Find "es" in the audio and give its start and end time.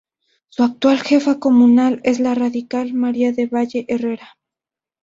2.03-2.19